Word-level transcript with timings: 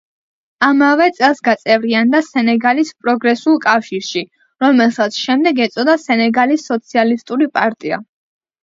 ამავე 0.67 1.05
წელს 1.17 1.43
გაწევრიანდა 1.47 2.21
სენეგალის 2.29 2.93
პროგრესულ 3.05 3.61
კავშირში, 3.69 4.25
რომელსაც 4.67 5.23
შემდეგ 5.29 5.63
ეწოდა 5.69 6.01
სენეგალის 6.09 6.69
სოციალისტური 6.73 7.55
პარტია. 7.63 8.05